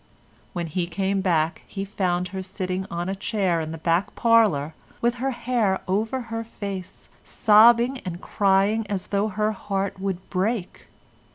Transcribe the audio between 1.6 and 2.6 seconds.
he found her